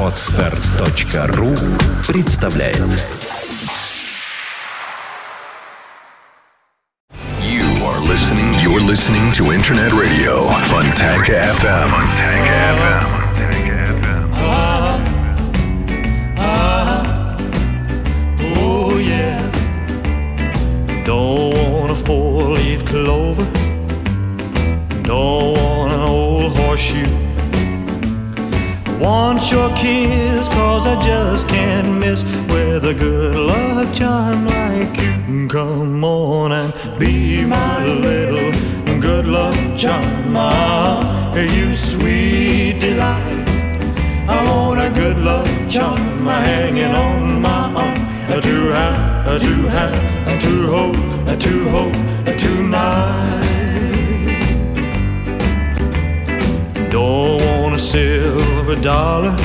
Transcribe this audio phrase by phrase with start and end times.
[0.00, 1.54] Отстар.ру
[2.06, 2.78] представляет
[7.42, 8.54] You are listening.
[8.62, 11.90] You're listening to Internet Radio Fontanka FM.
[11.90, 13.18] Fontanka
[18.56, 19.42] Oh yeah.
[21.04, 23.44] Don't want a four-leaf clover.
[25.02, 27.21] Don't want an old horseshoe.
[29.03, 35.49] Want your kiss, cause I just can't miss with a good luck charm like you.
[35.49, 38.53] Come on and be my little
[39.01, 40.33] good luck charm.
[40.37, 43.49] Ah, you sweet delight.
[44.29, 47.95] I want a good luck charm hanging on my arm.
[48.41, 50.95] To have, to have, to hold,
[51.41, 51.93] to hold
[52.39, 53.43] tonight.
[56.89, 59.35] Don't a silver dollar,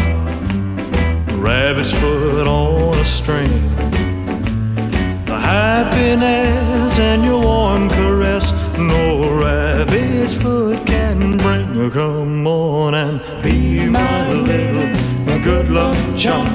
[1.36, 3.75] rabbit's foot on a string.
[5.25, 11.91] The happiness and your warm caress, no rabbit's foot can bring.
[11.91, 14.88] Come on and be my little
[15.42, 16.48] good luck charm.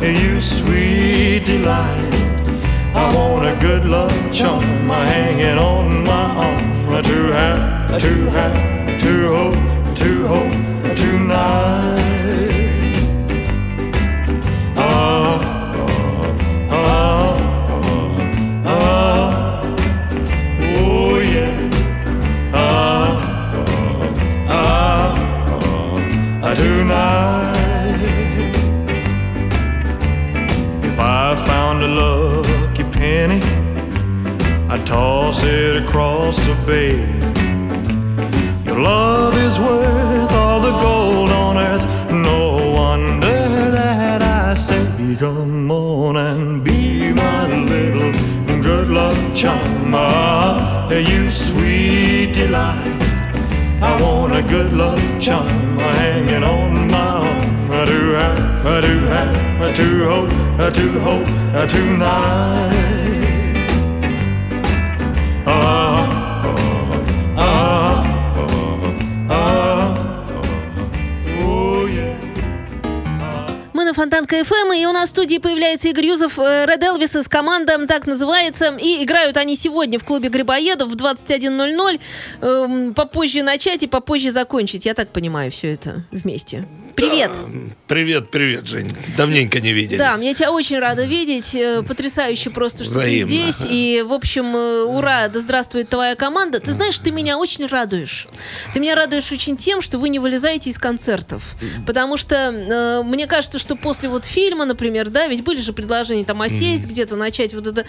[0.00, 2.14] You sweet delight.
[2.94, 9.28] I want a good luck charm hanging on my arm to have, to have, to
[9.34, 10.43] hold, to hold
[76.34, 78.76] появляется Игорь Юзов, э, Red Elvis из команда так называется.
[78.80, 82.00] И играют они сегодня в клубе Грибоедов в 21.00.
[82.40, 84.86] Эм, попозже начать и попозже закончить.
[84.86, 86.64] Я так понимаю все это вместе.
[86.94, 87.38] Привет.
[87.88, 88.88] Привет, привет, Жень.
[89.16, 89.98] Давненько не виделись.
[89.98, 91.54] Да, я тебя очень рада видеть.
[91.54, 93.28] Э, Потрясающе просто, что Взаимно.
[93.28, 93.66] ты здесь.
[93.68, 96.60] И, в общем, э, ура, да здравствует твоя команда.
[96.60, 98.28] Ты знаешь, ты меня очень радуешь.
[98.72, 101.56] Ты меня радуешь очень тем, что вы не вылезаете из концертов.
[101.84, 106.23] Потому что э, мне кажется, что после вот фильма, например, да, ведь были же предложения
[106.24, 107.84] там осесть, где-то начать вот это...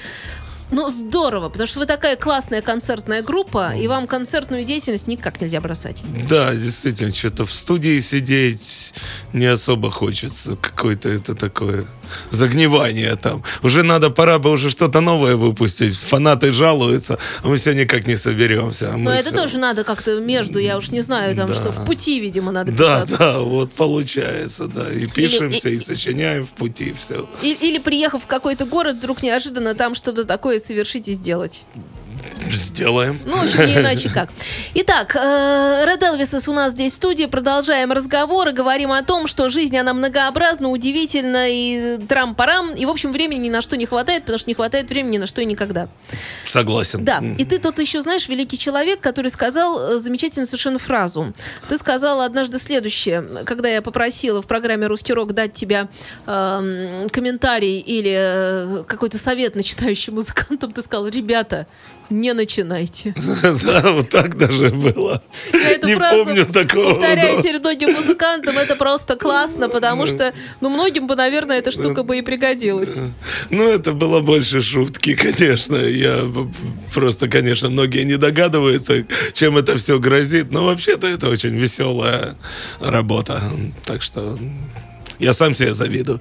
[0.72, 5.62] Ну, здорово, потому что вы такая классная концертная группа, и вам концертную деятельность никак нельзя
[5.62, 6.02] бросать.
[6.28, 8.94] Да, действительно, что-то в студии сидеть
[9.32, 10.56] не особо хочется.
[10.56, 11.86] Какое-то это такое
[12.32, 13.44] загнивание там.
[13.64, 15.96] Уже надо, пора бы уже что-то новое выпустить.
[15.96, 18.94] Фанаты жалуются, а мы все никак не соберемся.
[18.94, 21.54] А Но это всё- тоже надо как-то между, я уж не знаю, там Да.
[21.54, 23.18] что, в пути, видимо, надо Да, писаться.
[23.18, 24.90] да, вот получается, да.
[24.92, 27.28] И пишемся, и- и сочиняем в пути, все.
[27.42, 31.66] И- Или, приехав в какой-то город, вдруг неожиданно там что-то такое совершить и сделать.
[32.50, 33.20] Сделаем.
[33.26, 34.30] Ну, не иначе как.
[34.74, 37.26] Итак, э, Ред Элвисес у нас здесь в студии.
[37.26, 42.74] Продолжаем разговор и говорим о том, что жизнь, она многообразна, удивительна и трам-парам.
[42.74, 45.18] И, в общем, времени ни на что не хватает, потому что не хватает времени ни
[45.20, 45.88] на что и никогда.
[46.46, 47.04] Согласен.
[47.04, 51.34] Да, и ты тут еще знаешь, великий человек, который сказал э, замечательную совершенно фразу.
[51.70, 55.88] Ты сказала однажды следующее, когда я попросила в программе «Русский рок» дать тебе
[56.26, 61.68] эм, комментарий или э, какой-то совет начинающим музыкантам, ты сказала, ребята,
[62.10, 63.14] не начинайте.
[63.66, 65.22] Да, вот так даже было.
[65.54, 66.96] Не помню такого.
[67.42, 72.18] Теперь многим музыкантам, это просто классно, потому что, ну, многим бы, наверное, эта штука бы
[72.18, 72.96] и пригодилась.
[73.50, 75.76] Ну, это было больше шутки, конечно.
[75.76, 76.22] Я
[76.94, 80.52] просто, конечно, многие не догадываются, чем это все грозит.
[80.52, 82.36] Но вообще-то это очень веселая
[82.80, 83.42] работа.
[83.86, 84.38] Так что
[85.20, 86.20] Я сам себе завидую.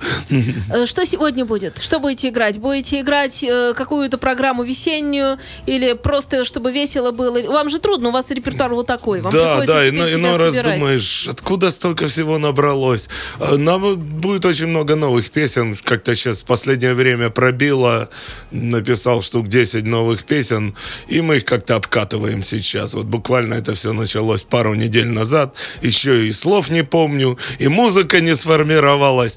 [0.70, 1.79] Э, Что сегодня будет?
[1.79, 2.58] Что будете играть?
[2.58, 7.41] Будете играть э, какую-то программу весеннюю или просто чтобы весело было?
[7.50, 9.20] Вам же трудно, у вас репертуар вот такой.
[9.20, 10.79] Вам Да, да, теперь иной, раз собирать.
[10.79, 13.08] думаешь, откуда столько всего набралось.
[13.41, 15.76] А, Нам будет очень много новых песен.
[15.82, 18.08] Как-то сейчас в последнее время пробило,
[18.50, 20.75] написал штук 10 новых песен,
[21.08, 22.94] и мы их как-то обкатываем сейчас.
[22.94, 25.56] Вот буквально это все началось пару недель назад.
[25.82, 28.84] Еще и слов не помню, и музыка не сформировалась.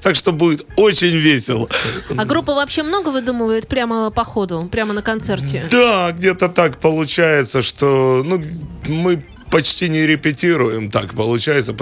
[0.02, 1.68] Так что будет очень весело.
[2.16, 5.66] А группа вообще много выдумывает прямо по ходу, прямо на концерте?
[5.70, 8.42] Да, где-то так получается, что ну,
[8.88, 11.74] мы почти не репетируем, так получается,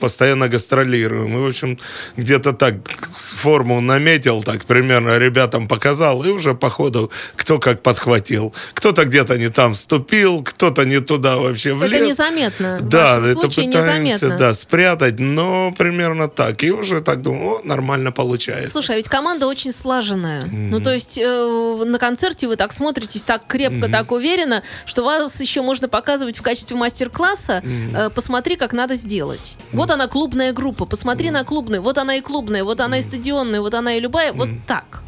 [0.00, 1.36] постоянно гастролируем.
[1.36, 1.78] И, в общем,
[2.16, 2.74] где-то так
[3.12, 8.54] форму наметил, так примерно ребятам показал, и уже по ходу кто как подхватил.
[8.74, 11.92] Кто-то где-то не там вступил, кто-то не туда вообще влез.
[11.92, 12.78] Это незаметно.
[12.80, 14.38] В Да, вашем это случае пытаемся незаметно.
[14.38, 16.62] да, спрятать, но примерно так.
[16.64, 18.72] И уже так думаю, о, нормально получается.
[18.72, 20.42] Слушай, а ведь команда очень слаженная.
[20.50, 25.40] Ну, то есть э, на концерте вы так смотритесь, так крепко, так уверенно, что вас
[25.40, 27.62] еще можно показывать в качестве мастер-класса.
[27.94, 29.56] э, посмотри, как надо сделать.
[29.72, 30.86] Вот она клубная группа.
[30.86, 31.82] Посмотри на клубную.
[31.82, 34.32] Вот она и клубная, вот она и стадионная, вот она и любая.
[34.32, 35.02] Вот так.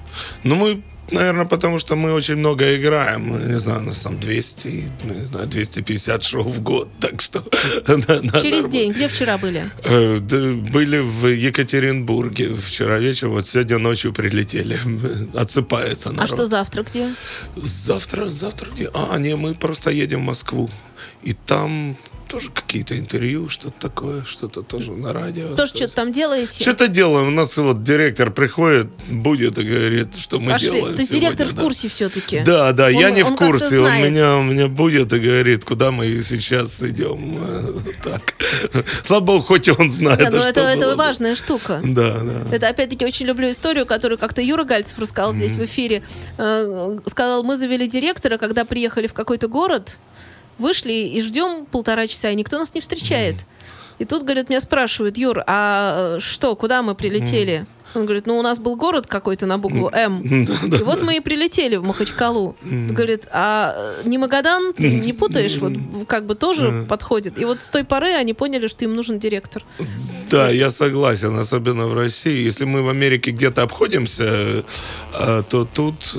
[0.44, 3.48] Ну, мы, наверное, потому что мы очень много играем.
[3.50, 7.40] Не знаю, у нас там 200, ну, не знаю, 250 шоу в год, так что...
[8.42, 8.92] Через день.
[8.92, 9.70] Где вчера были?
[9.84, 14.78] Э, Были в Екатеринбурге вчера вечером, вот сегодня ночью прилетели.
[15.34, 16.24] Отсыпается народ.
[16.24, 17.08] А что завтра где?
[17.56, 18.90] Завтра, завтра где?
[18.94, 20.68] А, не, мы просто едем в Москву.
[21.22, 21.96] И там
[22.32, 25.54] тоже какие-то интервью, что-то такое, что-то тоже на радио.
[25.54, 26.62] Тоже что-то там делаете?
[26.62, 27.28] Что-то делаем.
[27.28, 30.70] У нас вот директор приходит, будет и говорит, что мы Пошли.
[30.70, 32.40] делаем То есть сегодня, директор в курсе все-таки?
[32.40, 33.80] Да, да, я Он- не он в курсе.
[33.80, 37.82] Он меня, меня будет и говорит, куда мы сейчас идем.
[38.02, 38.34] Так.
[39.02, 41.80] Слава богу, хоть он знает, Да, ну что это, это важная штука.
[41.84, 42.56] Да, да.
[42.56, 46.02] Это опять-таки очень люблю историю, которую как-то Юра Гальцев рассказал здесь в эфире.
[46.38, 49.98] Э, Сказал, мы завели директора, когда приехали в какой-то город,
[50.58, 53.46] вышли и ждем полтора часа, и никто нас не встречает.
[53.98, 57.66] И тут, говорят, меня спрашивают, Юр, а э, что, куда мы прилетели?
[57.94, 60.22] Он говорит, ну у нас был город какой-то на букву М.
[60.44, 62.56] И вот мы и прилетели в Махачкалу.
[62.62, 65.56] Говорит, а э, не Магадан, ты не путаешь?
[65.58, 65.72] Вот
[66.06, 67.38] как бы тоже подходит.
[67.38, 69.64] И вот с той поры они поняли, что им нужен директор.
[70.30, 72.42] Да, я согласен, особенно в России.
[72.42, 74.64] Если мы в Америке где-то обходимся,
[75.14, 76.16] э, то тут,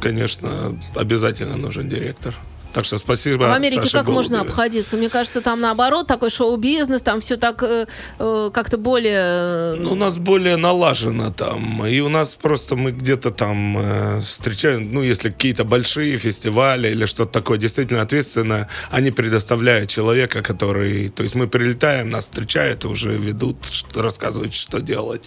[0.00, 2.34] конечно, обязательно нужен директор.
[2.72, 3.46] Так что спасибо.
[3.46, 4.50] А в Америке Саше как можно Голубевой.
[4.52, 4.96] обходиться?
[4.96, 7.86] Мне кажется, там наоборот такой шоу-бизнес, там все так э,
[8.18, 9.74] э, как-то более...
[9.74, 11.86] э, Ну, у нас более налажено там.
[11.86, 17.06] И у нас просто мы где-то там э, встречаем, ну, если какие-то большие фестивали или
[17.06, 21.08] что-то такое действительно ответственное, они предоставляют человека, который...
[21.08, 25.22] То есть мы прилетаем, нас встречают, уже ведут, что, рассказывают, что делать.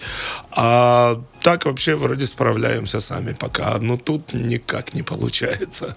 [0.52, 3.76] А так вообще вроде справляемся сами пока.
[3.78, 5.96] Но тут никак не получается.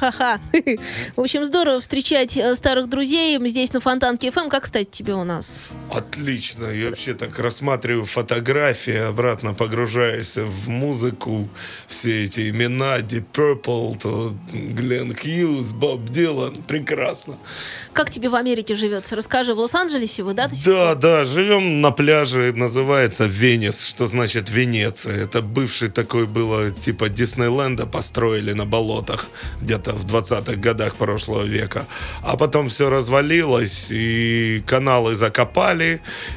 [0.00, 0.40] Ха-ха-ха.
[1.16, 4.48] В общем, здорово встречать э, старых друзей здесь на Фонтанке ФМ.
[4.48, 5.60] Как, кстати, тебе у нас?
[5.90, 6.66] Отлично.
[6.66, 11.48] Я вообще так рассматриваю фотографии, обратно погружаюсь в музыку,
[11.86, 16.54] все эти имена, Deep Purple, то Глен Хьюз, Боб Дилан.
[16.68, 17.38] Прекрасно.
[17.92, 19.16] Как тебе в Америке живется?
[19.16, 20.48] Расскажи, в Лос-Анджелесе вы, да?
[20.64, 25.24] Да, да, живем на пляже, называется Венес, что значит Венеция.
[25.24, 29.26] Это бывший такой было, типа Диснейленда построили на болотах
[29.60, 31.86] где-то в 20-х годах прошлого века.
[32.22, 35.79] А потом все развалилось, и каналы закопали,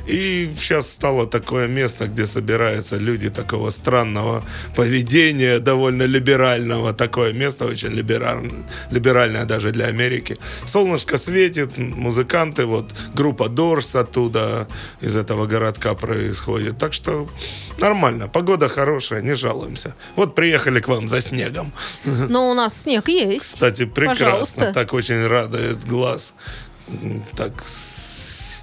[0.08, 4.44] и сейчас стало такое место, где собираются люди такого странного
[4.76, 6.94] поведения, довольно либерального.
[6.94, 10.38] Такое место очень либеральное, либеральное даже для Америки.
[10.66, 14.68] Солнышко светит, музыканты, вот группа Дорс оттуда,
[15.02, 16.78] из этого городка происходит.
[16.78, 17.28] Так что
[17.80, 19.96] нормально, погода хорошая, не жалуемся.
[20.16, 21.74] Вот приехали к вам за снегом.
[22.06, 23.54] Но у нас снег есть.
[23.54, 24.74] Кстати, прекрасно, Пожалуйста.
[24.74, 26.34] так очень радует глаз.
[27.36, 27.54] Так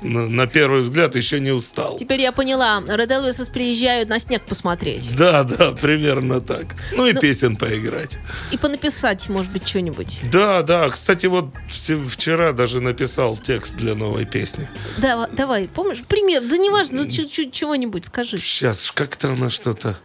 [0.02, 1.96] на, на первый взгляд еще не устал.
[1.96, 5.14] Теперь я поняла, Red Elvises приезжают на снег посмотреть.
[5.14, 6.74] Да, да, примерно так.
[6.92, 8.18] Ну и песен поиграть.
[8.50, 10.20] И понаписать, может быть, что-нибудь.
[10.30, 10.88] Да, да.
[10.90, 14.68] Кстати, вот вчера даже написал текст для новой песни.
[14.98, 16.02] Давай, давай, помнишь?
[16.08, 18.38] Пример, да неважно, ну, чуть-чуть чего-нибудь скажи.
[18.38, 19.98] Сейчас, как-то она что-то...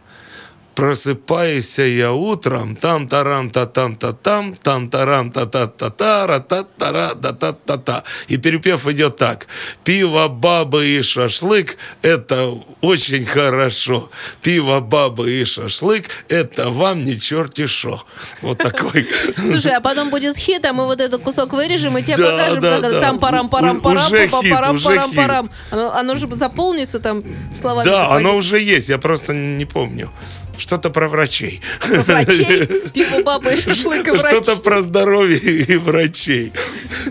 [0.76, 6.26] Просыпаюсь я утром, там тарам та там та там там тарам та та та та
[6.26, 9.48] ра та та ра да та та та И перепев идет так.
[9.84, 14.10] Пиво, бабы и шашлык– это очень хорошо.
[14.42, 18.04] Пиво, бабы и шашлык– это вам не черти шо.
[18.42, 19.08] Вот такой.
[19.36, 22.60] Слушай, а потом будет хит, а мы вот этот кусок вырежем и тебе Да, покажем,
[22.60, 23.00] да, как да.
[23.00, 25.16] там парам парам У- парам уже па- хит, парам уже парам хит.
[25.16, 25.50] парам.
[25.70, 27.86] Оно, оно же заполнится там словами.
[27.86, 30.10] Да, оно уже есть, я просто не помню.
[30.58, 31.60] Что-то про врачей.
[31.86, 34.32] Врачей, пиво, баба и шашлык и врач.
[34.34, 36.52] Что-то про здоровье и врачей.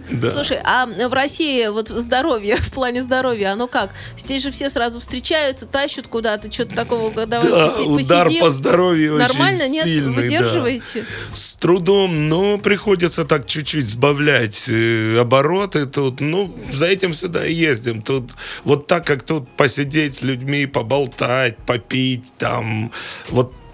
[0.09, 0.31] Да.
[0.31, 3.91] Слушай, а в России вот здоровье, в плане здоровья, оно как?
[4.17, 8.41] Здесь же все сразу встречаются, тащут куда-то, что-то такого, давай Да, поси- удар посидим.
[8.41, 9.83] по здоровью Нормально, очень нет?
[9.85, 10.15] сильный.
[10.15, 10.21] да.
[10.21, 11.05] Выдерживаете?
[11.33, 16.19] С трудом, но приходится так чуть-чуть сбавлять э, обороты тут.
[16.21, 18.01] Ну, за этим сюда и ездим.
[18.01, 18.31] Тут
[18.63, 22.91] вот так, как тут посидеть с людьми, поболтать, попить, там,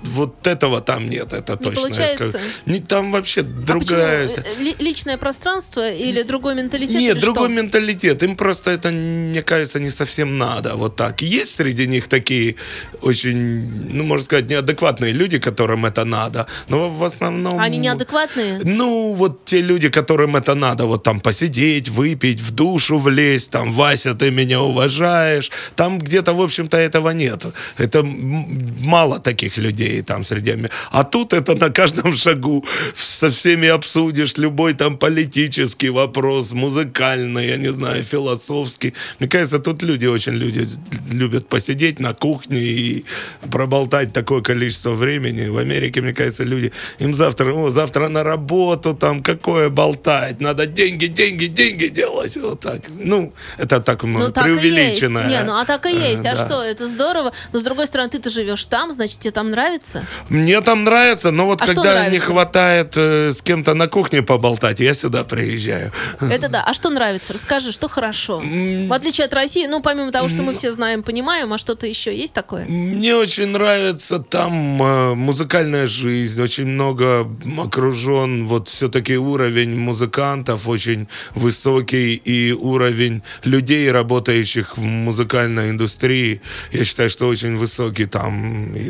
[0.03, 1.79] вот этого там нет, это точно.
[1.79, 2.29] я получается?
[2.29, 2.45] скажу.
[2.65, 4.27] Не, там вообще А другая...
[4.27, 4.45] почему?
[4.45, 6.95] Э, ли- личное пространство или другой менталитет?
[6.95, 7.61] Нет, другой что?
[7.61, 8.23] менталитет.
[8.23, 10.75] Им просто это, мне кажется, не совсем надо.
[10.75, 11.21] Вот так.
[11.21, 12.55] Есть среди них такие
[13.01, 16.47] очень, ну, можно сказать, неадекватные люди, которым это надо.
[16.67, 17.59] Но в основном...
[17.59, 18.61] Они неадекватные?
[18.63, 23.71] Ну, вот те люди, которым это надо, вот там посидеть, выпить, в душу влезть, там,
[23.71, 25.51] Вася, ты меня уважаешь.
[25.75, 27.45] Там где-то, в общем-то, этого нет.
[27.77, 30.57] Это мало таких людей там среди...
[30.91, 37.57] А тут это на каждом шагу со всеми обсудишь любой там политический вопрос, музыкальный, я
[37.57, 38.93] не знаю, философский.
[39.19, 40.69] Мне кажется, тут люди очень люди
[41.11, 43.05] любят посидеть на кухне и
[43.51, 45.49] проболтать такое количество времени.
[45.49, 50.65] В Америке, мне кажется, люди, им завтра, о, завтра на работу, там, какое болтать, надо
[50.65, 52.37] деньги, деньги, деньги делать.
[52.37, 52.81] Вот так.
[52.89, 55.27] Ну, это так Ну, и преувеличено.
[55.27, 56.25] Не, ну, а так и есть.
[56.25, 56.45] А да.
[56.45, 57.31] что, это здорово.
[57.53, 59.80] Но, с другой стороны, ты-то живешь там, значит, тебе там нравится?
[60.29, 62.27] Мне там нравится, но вот А когда не нравится?
[62.27, 65.91] хватает э, с кем-то на кухне поболтать, я сюда приезжаю.
[66.19, 66.63] Это да.
[66.63, 67.33] А что нравится?
[67.33, 68.41] Расскажи, что хорошо?
[68.41, 72.15] В отличие от России, ну, помимо того, что мы все знаем, понимаем, а что-то еще
[72.15, 72.65] есть такое?
[72.67, 81.07] Мне очень нравится там э, музыкальная жизнь, очень много окружен, вот все-таки уровень музыкантов очень
[81.35, 88.89] высокий, и уровень людей, работающих в музыкальной индустрии, я считаю, что очень высокий, там и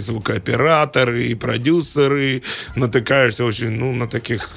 [0.82, 2.42] звукооператоры, и продюсеры,
[2.76, 4.50] натыкаешься очень, ну, на таких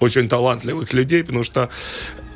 [0.00, 1.68] очень талантливых людей, потому что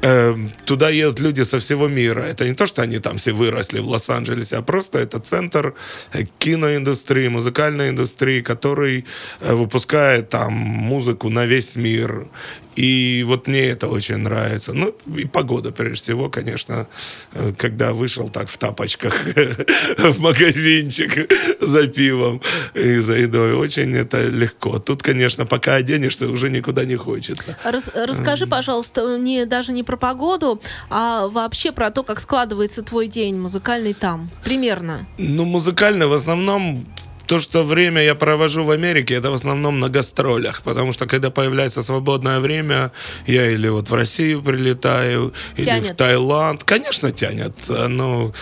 [0.03, 2.23] э, туда едут люди со всего мира.
[2.23, 5.75] Это не то, что они там все выросли в Лос-Анджелесе, а просто это центр
[6.13, 9.05] э, киноиндустрии, музыкальной индустрии, который
[9.41, 12.27] э, выпускает там музыку на весь мир.
[12.79, 14.73] И вот мне это очень нравится.
[14.73, 16.87] Ну, и погода, прежде всего, конечно,
[17.33, 19.25] э, когда вышел так в тапочках
[19.99, 21.29] в магазинчик
[21.61, 22.41] за пивом
[22.75, 24.79] и за едой, очень это легко.
[24.79, 27.57] Тут, конечно, пока оденешься, уже никуда не хочется.
[27.65, 33.09] Рас- расскажи, пожалуйста, не даже не про погоду, а вообще про то, как складывается твой
[33.09, 34.31] день музыкальный там.
[34.45, 35.05] Примерно.
[35.19, 36.87] Ну, музыкально в основном
[37.29, 41.31] то, что время я провожу в Америке, это в основном на гастролях, потому что когда
[41.31, 42.91] появляется свободное время,
[43.27, 45.97] я или вот в Россию прилетаю, или в Тянет.
[45.97, 46.65] Таиланд.
[46.65, 48.33] Конечно, тянет, но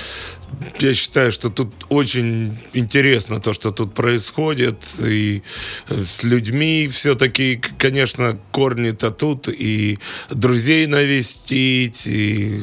[0.78, 5.43] я считаю, что тут очень интересно то, что тут происходит, и
[5.88, 9.99] с людьми все-таки, конечно, корни-то тут, и
[10.31, 12.61] друзей навестить, и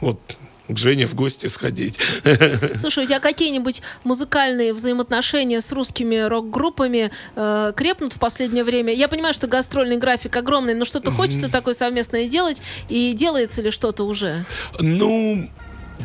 [0.00, 1.98] вот к Жене в гости сходить.
[2.78, 8.92] Слушай, у тебя какие-нибудь музыкальные взаимоотношения с русскими рок-группами э, крепнут в последнее время?
[8.92, 13.70] Я понимаю, что гастрольный график огромный, но что-то хочется такое совместное делать, и делается ли
[13.70, 14.44] что-то уже?
[14.80, 15.48] Ну,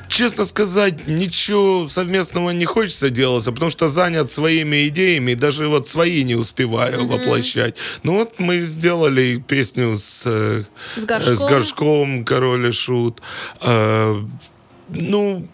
[0.07, 5.87] честно сказать, ничего совместного не хочется делать, потому что занят своими идеями, и даже вот
[5.87, 7.77] свои не успеваю воплощать.
[8.03, 10.63] Ну вот мы сделали песню с, э,
[10.95, 11.33] С Горшком.
[11.33, 13.21] э, с Горшком «Король и Шут».
[13.61, 14.15] Э,
[14.89, 15.47] ну,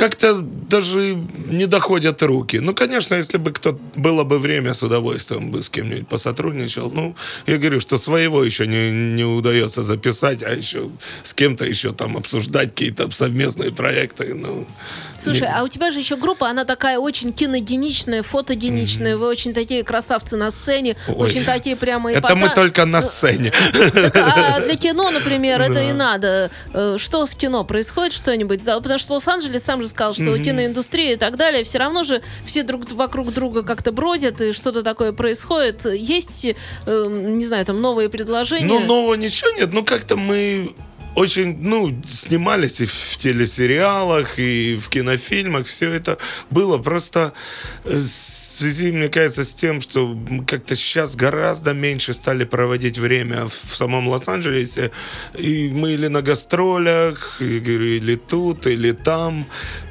[0.00, 1.14] как-то даже
[1.50, 2.58] не доходят руки.
[2.58, 6.90] Ну, конечно, если бы кто было бы время, с удовольствием бы с кем-нибудь посотрудничал.
[6.90, 7.14] Ну,
[7.46, 10.88] я говорю, что своего еще не, не удается записать, а еще
[11.22, 14.32] с кем-то еще там обсуждать какие-то совместные проекты.
[14.32, 14.66] Ну,
[15.18, 19.84] Слушай, а у тебя же еще группа, она такая очень киногеничная, фотогеничная, вы очень такие
[19.84, 21.26] красавцы на сцене, Ой.
[21.26, 22.10] очень такие прямо...
[22.10, 23.52] это мы только на сцене.
[24.10, 26.50] Так, а для кино, например, это и надо.
[26.72, 27.64] Э, Что с кино?
[27.64, 28.64] Происходит что-нибудь?
[28.64, 32.62] Потому что Лос-Анджелес сам же сказал, что киноиндустрия и так далее, все равно же все
[32.62, 35.84] друг вокруг друга как-то бродят, и что-то такое происходит.
[35.84, 36.54] Есть, э,
[36.86, 38.66] не знаю, там новые предложения?
[38.66, 39.72] Ну, нового ничего нет.
[39.72, 40.74] Ну, как-то мы
[41.14, 45.66] очень, ну, снимались и в телесериалах, и в кинофильмах.
[45.66, 46.18] Все это
[46.50, 47.32] было просто
[47.84, 47.90] э,
[48.60, 54.08] связи, мне кажется, с тем, что как-то сейчас гораздо меньше стали проводить время в самом
[54.08, 54.90] Лос-Анджелесе.
[55.36, 59.46] И мы или на гастролях, или тут, или там.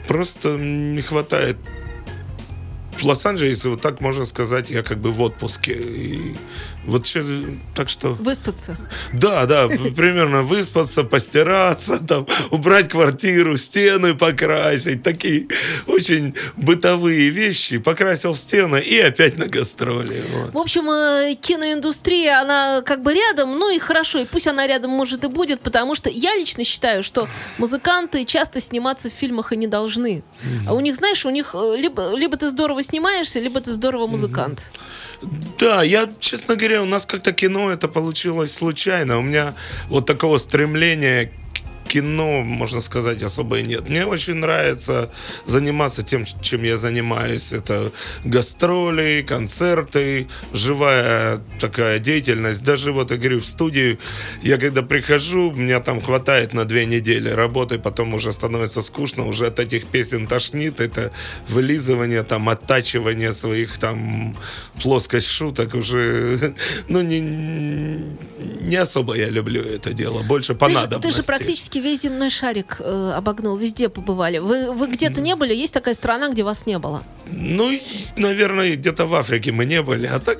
[0.07, 1.57] Просто не хватает
[2.97, 5.73] в Лос-Анджелесе, вот так можно сказать, я как бы в отпуске.
[5.73, 6.35] И
[6.85, 7.25] вот щас-
[7.75, 8.09] так что...
[8.09, 8.77] Выспаться.
[9.13, 15.47] Да, да, примерно выспаться, постираться, там, убрать квартиру, стены покрасить, такие
[15.87, 17.77] очень бытовые вещи.
[17.77, 20.23] Покрасил стены и опять на гастроли.
[20.33, 20.53] вот.
[20.53, 24.91] В общем, э, киноиндустрия, она как бы рядом, ну и хорошо, и пусть она рядом,
[24.91, 29.57] может, и будет, потому что я лично считаю, что музыканты часто сниматься в фильмах и
[29.57, 30.23] не должны.
[30.67, 34.07] А у них, знаешь, у них э, либо, либо ты здорово снимаешься, либо ты здорово
[34.07, 34.71] музыкант.
[35.59, 39.19] Да, я, честно говоря, у нас как-то кино это получилось случайно.
[39.19, 39.55] У меня
[39.87, 41.31] вот такого стремления
[41.89, 43.89] кино, можно сказать, особо и нет.
[43.89, 45.09] Мне очень нравится
[45.45, 47.51] заниматься тем, чем я занимаюсь.
[47.51, 47.91] Это
[48.23, 52.63] гастроли, концерты, живая такая деятельность.
[52.63, 53.97] Даже вот, я говорю, в студию
[54.43, 59.47] я когда прихожу, меня там хватает на две недели работы, потом уже становится скучно, уже
[59.47, 60.79] от этих песен тошнит.
[60.79, 61.11] Это
[61.47, 64.37] вылизывание, там, оттачивание своих там
[64.83, 66.53] плоскость шуток уже,
[66.89, 70.21] ну, не, не особо я люблю это дело.
[70.21, 71.21] Больше по Ты же, ты надобности.
[71.21, 74.37] же практически весь земной шарик э, обогнул, везде побывали.
[74.39, 75.53] Вы, вы где-то не были?
[75.53, 77.03] Есть такая страна, где вас не было?
[77.31, 77.77] Ну,
[78.17, 80.39] наверное, где-то в Африке мы не были, а так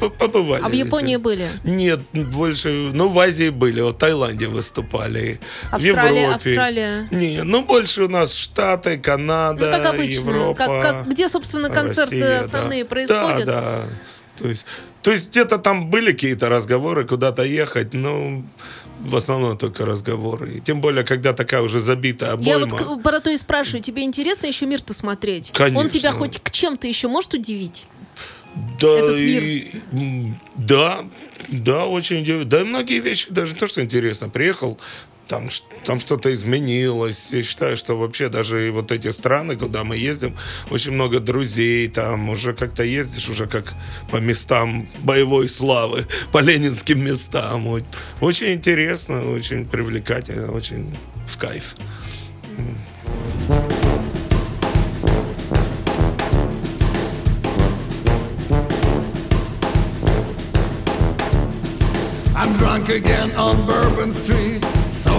[0.00, 0.62] п- побывали.
[0.62, 0.84] А в везде.
[0.84, 1.46] Японии были?
[1.64, 5.40] Нет, больше, ну, в Азии были, вот в Таиланде выступали,
[5.70, 6.34] Австралия, в Европе.
[6.34, 7.08] Австралия.
[7.10, 10.30] Не, ну, больше у нас Штаты, Канада, Ну, как обычно.
[10.30, 10.54] Европа.
[10.56, 12.88] Как, как- где, собственно, концерты Россия, основные да.
[12.88, 13.44] происходят?
[13.46, 13.82] Да, да.
[14.38, 14.64] То есть,
[15.02, 18.42] то есть где-то там были какие-то разговоры, куда-то ехать, но
[19.04, 20.54] в основном только разговоры.
[20.58, 22.76] И тем более, когда такая уже забитая Я обойма.
[22.78, 25.50] вот к- про то и спрашиваю, тебе интересно еще мир-то смотреть?
[25.52, 25.80] Конечно.
[25.80, 27.86] Он тебя хоть к чем-то еще может удивить?
[28.80, 29.42] Да, этот мир.
[29.44, 31.06] и- да,
[31.48, 32.44] да, очень удивительно.
[32.44, 34.28] Да, и многие вещи даже то, что интересно.
[34.28, 34.78] Приехал,
[35.32, 35.48] там,
[35.86, 37.32] там что-то изменилось.
[37.32, 40.36] Я считаю, что вообще даже и вот эти страны, куда мы ездим,
[40.70, 43.72] очень много друзей, там уже как-то ездишь уже как
[44.10, 47.64] по местам боевой славы, по ленинским местам.
[47.64, 47.84] Вот.
[48.20, 50.94] Очень интересно, очень привлекательно, очень
[51.26, 51.76] в кайф.
[62.36, 64.62] I'm drunk again on Bourbon Street,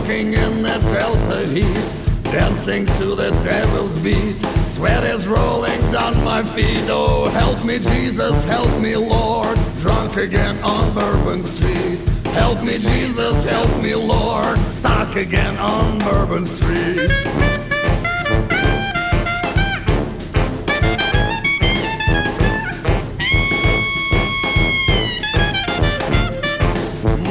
[0.03, 4.35] soaking in that Delta heat, dancing to the devil's beat.
[4.67, 6.89] Sweat is rolling down my feet.
[6.89, 9.57] Oh, help me, Jesus, help me, Lord.
[9.79, 11.99] Drunk again on Bourbon Street.
[12.33, 14.57] Help me, Jesus, help me, Lord.
[14.79, 17.09] Stuck again on Bourbon Street.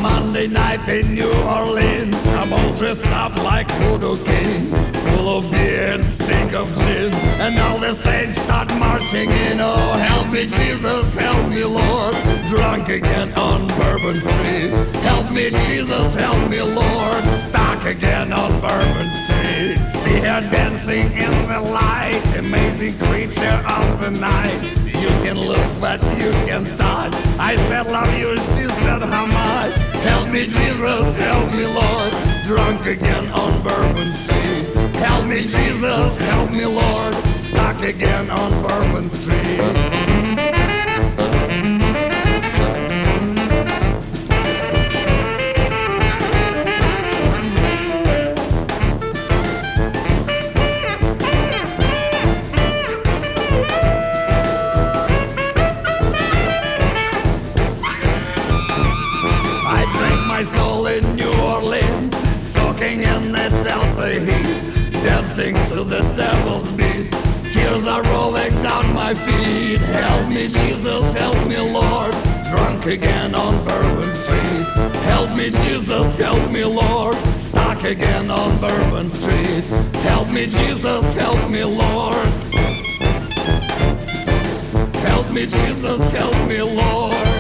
[0.01, 4.67] Monday night in New Orleans, I'm all dressed up like Voodoo King,
[5.05, 9.61] full of beer and stink of gin, and all the saints start marching in.
[9.61, 12.17] Oh, help me, Jesus, help me, Lord,
[12.49, 14.71] drunk again on Bourbon Street.
[15.05, 19.77] Help me, Jesus, help me, Lord, stuck again on Bourbon Street.
[20.03, 24.63] See her dancing in the light, amazing creature of the night.
[24.85, 27.15] You can look, but you can touch.
[27.39, 29.77] I said, love you, she said, how much?
[30.03, 32.32] Help me, Jesus, help me, Lord.
[32.45, 34.75] Drunk again on Bourbon Street.
[34.97, 37.15] Help me, Jesus, help me, Lord.
[37.41, 40.52] Stuck again on Bourbon Street.
[69.15, 69.79] My feet.
[69.79, 72.13] Help me, Jesus, help me, Lord.
[72.51, 74.67] Drunk again on Bourbon Street.
[75.05, 77.17] Help me, Jesus, help me, Lord.
[77.41, 79.65] Stuck again on Bourbon Street.
[80.03, 82.27] Help me, Jesus, help me, Lord.
[85.07, 87.32] Help me, Jesus, help me, Lord.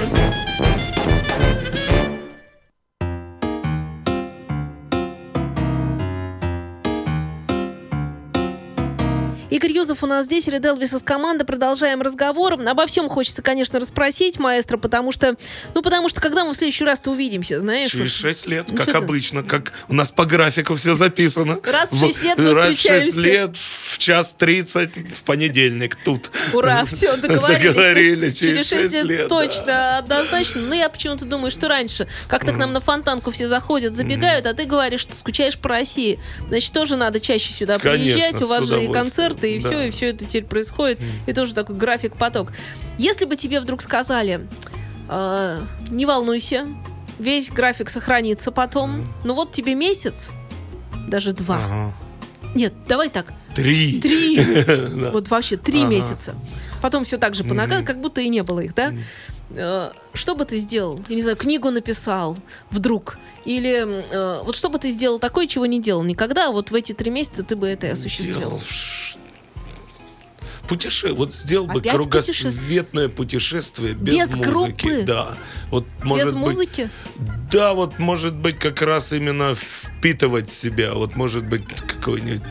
[10.02, 11.44] У нас здесь, Ред Элвис из команды.
[11.44, 12.54] Продолжаем разговор.
[12.54, 15.36] Обо всем хочется, конечно, расспросить, маэстро, потому что,
[15.74, 17.90] ну, потому что когда мы в следующий раз-то увидимся, знаешь?
[17.90, 18.92] Через 6 лет, Ну, как ты?
[18.92, 21.60] обычно, как у нас по графику все записано.
[21.62, 23.20] Раз в шесть лет мы Раз в 6 встречаемся.
[23.20, 26.30] лет, в час 30, в понедельник, тут.
[26.52, 27.62] Ура, все, договорились.
[27.74, 30.62] Договорились, Через 6 лет, лет, точно, однозначно.
[30.62, 32.08] Ну, я почему-то думаю, что раньше.
[32.28, 36.18] Как-то к нам на фонтанку все заходят, забегают, а ты говоришь, что скучаешь по России.
[36.48, 38.42] Значит, тоже надо чаще сюда Конечно, приезжать.
[38.42, 39.68] У вас же и концерты, и да.
[39.68, 41.00] все, и все это теперь происходит.
[41.26, 42.52] И тоже такой график-поток.
[42.98, 44.48] Если бы тебе вдруг сказали,
[45.09, 46.66] э, не волнуйся,
[47.18, 50.33] весь график сохранится потом, ну вот тебе месяц,
[51.09, 51.61] даже два.
[51.64, 51.94] Ага.
[52.55, 54.00] Нет, давай так, Три.
[54.00, 54.40] Три.
[55.12, 56.35] Вот вообще три месяца.
[56.81, 58.94] Потом все так же по ногам, как будто и не было их, да?
[59.55, 60.98] Э, Что бы ты сделал?
[61.09, 62.37] Я не знаю, книгу написал
[62.70, 63.18] вдруг?
[63.44, 66.74] Или э, вот что бы ты сделал такое, чего не делал никогда, а вот в
[66.74, 68.38] эти три месяца ты бы это и осуществил?
[68.38, 68.61] Делал
[70.68, 71.12] Путеше...
[71.12, 74.48] Вот сделал бы Опять кругосветное путешествие без, Без музыки.
[74.48, 75.03] группы?
[75.03, 75.35] Да.
[75.70, 76.90] Вот, может Без быть, музыки?
[77.51, 80.94] Да, вот может быть как раз именно впитывать себя.
[80.94, 82.42] Вот может быть какой-нибудь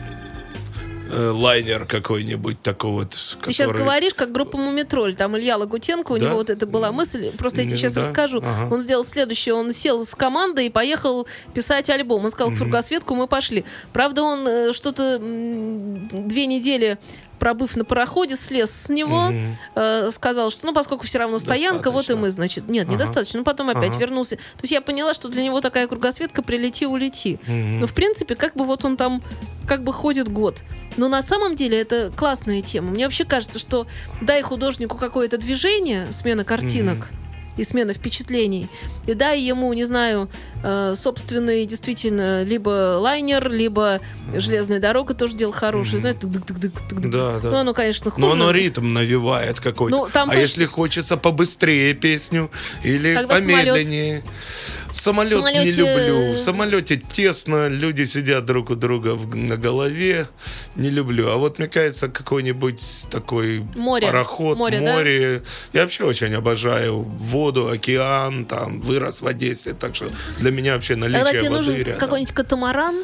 [1.10, 3.10] э, лайнер какой-нибудь такой вот.
[3.44, 5.14] Ты сейчас говоришь, как группа Мумитроль.
[5.14, 6.26] Там Илья Лагутенко, у Да?
[6.26, 7.30] него вот это была мысль.
[7.36, 8.02] Просто я тебе сейчас да?
[8.02, 8.38] расскажу.
[8.44, 8.74] Ага.
[8.74, 9.54] Он сделал следующее.
[9.54, 12.24] Он сел с командой и поехал писать альбом.
[12.24, 13.64] Он сказал, в кругосветку мы пошли.
[13.92, 16.98] Правда, он э, что-то две недели
[17.42, 19.32] пробыв на пароходе, слез с него,
[19.74, 22.94] э, сказал, что ну, поскольку все равно стоянка, вот и мы, значит, нет, Ага.
[22.94, 23.40] недостаточно.
[23.40, 23.98] Ну, потом опять Ага.
[23.98, 24.36] вернулся.
[24.36, 27.40] То есть я поняла, что для него такая кругосветка прилети, улети.
[27.48, 29.24] Ну, в принципе, как бы вот он там
[29.66, 30.62] как бы ходит год.
[30.96, 32.90] Но на самом деле это классная тема.
[32.92, 33.88] Мне вообще кажется, что
[34.20, 37.08] дай художнику какое-то движение, смена картинок
[37.56, 38.68] и смена впечатлений,
[39.06, 40.28] и дай ему, не знаю,
[40.62, 44.00] э, собственный действительно либо лайнер, либо
[44.34, 46.00] железная дорога, тоже дело хорошее.
[46.00, 47.10] Знаете, тык-дык-тык-дык-тык-дык.
[47.10, 47.50] Да, да.
[47.50, 48.26] Ну, оно, конечно, хуже.
[48.26, 49.96] Но оно ритм навевает какой-то.
[49.96, 52.50] Ну, там а если хочется побыстрее песню
[52.82, 54.20] или Тогда помедленнее?
[54.20, 56.32] Самолет В самолете- не люблю.
[56.34, 60.28] В самолете тесно, люди сидят друг у друга в- на голове.
[60.76, 61.28] Не люблю.
[61.30, 64.06] А вот, мне кажется, какой-нибудь такой Море.
[64.06, 64.92] пароход, Море, да?
[64.94, 65.42] море.
[65.72, 69.72] Я вообще очень обожаю воду, океан, там, вырос в Одессе.
[69.72, 71.98] Так что для меня вообще наличие Тогда тебе воды нужен рядом.
[71.98, 73.02] какой-нибудь катамаран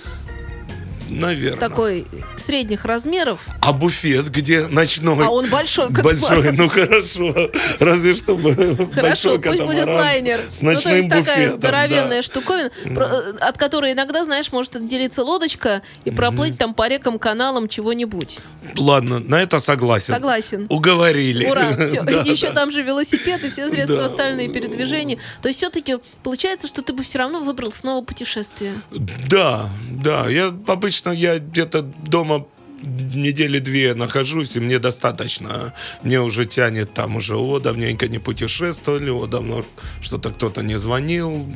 [1.09, 1.59] Наверное.
[1.59, 5.25] такой средних размеров, А буфет где ночной?
[5.27, 6.18] а он большой катамаран.
[6.21, 7.35] Большой, ну хорошо.
[7.81, 10.38] Разве что большой пусть будет лайнер.
[10.51, 11.57] с ну, то ночным есть такая буфетом.
[11.57, 12.23] здоровенная да.
[12.23, 17.68] штуковина, э, от которой иногда, знаешь, может отделиться лодочка и проплыть там по рекам, каналам
[17.68, 18.38] чего-нибудь.
[18.77, 20.14] Ладно, на это согласен.
[20.14, 20.66] Согласен.
[20.68, 21.47] Уговорили.
[21.47, 22.03] Ура, все.
[22.09, 22.55] Да, Еще да.
[22.55, 24.05] там же велосипед и все средства Да.
[24.07, 25.18] остальные передвижения.
[25.42, 28.75] То есть все-таки получается, что ты бы все равно выбрал снова путешествие.
[28.90, 30.29] Да, да.
[30.29, 32.46] Я обычно обычно я где-то дома
[32.82, 35.72] недели две нахожусь, и мне достаточно.
[36.02, 39.64] Мне уже тянет там уже, о, давненько не путешествовали, о, давно
[40.00, 41.46] что-то кто-то не звонил.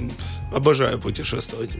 [0.52, 1.70] Обожаю путешествовать.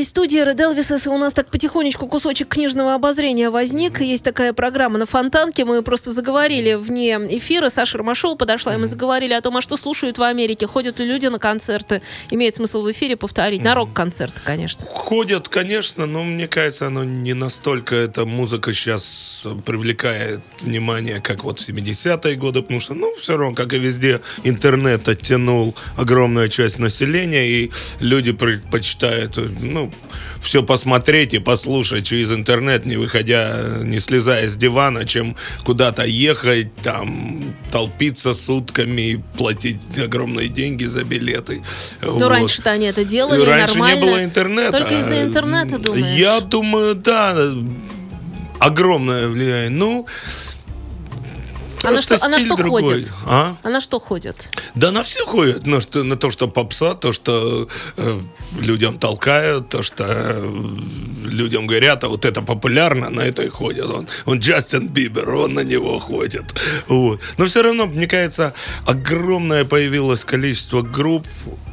[0.00, 4.00] Здесь в студии, Ред Элвисес, и у нас так потихонечку кусочек книжного обозрения возник.
[4.00, 8.86] Есть такая программа на Фонтанке, мы просто заговорили вне эфира, Саша Ромашова подошла, и мы
[8.86, 12.00] заговорили о том, а что слушают в Америке, ходят ли люди на концерты.
[12.30, 14.86] Имеет смысл в эфире повторить, на рок-концерты, конечно.
[14.86, 21.58] Ходят, конечно, но мне кажется, оно не настолько эта музыка сейчас привлекает внимание, как вот
[21.58, 26.78] в 70-е годы, потому что, ну, все равно, как и везде, интернет оттянул огромную часть
[26.78, 29.89] населения, и люди предпочитают, ну,
[30.40, 36.74] все посмотреть и послушать через интернет, не выходя, не слезая с дивана, чем куда-то ехать,
[36.76, 41.62] там, толпиться сутками, платить огромные деньги за билеты.
[42.02, 43.94] Ну, раньше-то они это делали, Раньше нормально.
[43.94, 44.78] не было интернета.
[44.78, 46.16] Только из-за интернета, думаешь?
[46.16, 47.52] Я думаю, да,
[48.58, 49.70] огромное влияние.
[49.70, 50.06] Ну,
[51.82, 52.82] А на просто что- а на стиль что другой.
[52.82, 53.12] ходят?
[53.26, 53.56] А?
[53.62, 54.48] А на что ходят?
[54.74, 55.66] Да на все ходят.
[55.66, 58.20] На, что, на то, что попса, то, что э,
[58.58, 60.66] людям толкают, то, что э,
[61.24, 63.86] людям говорят, а вот это популярно, на это и ходят.
[63.90, 66.54] Он, он Джастин Бибер, он на него ходит.
[66.88, 67.20] Вот.
[67.38, 68.54] Но все равно, мне кажется,
[68.86, 71.26] огромное появилось количество групп,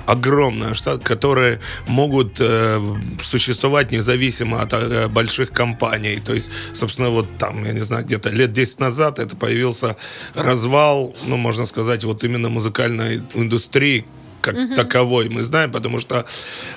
[0.07, 2.79] огромное, что, которые могут э,
[3.21, 6.19] существовать независимо от э, больших компаний.
[6.25, 9.97] То есть, собственно, вот там, я не знаю, где-то лет 10 назад это появился
[10.33, 14.05] развал, ну, можно сказать, вот именно музыкальной индустрии,
[14.51, 16.25] как таковой мы знаем, потому что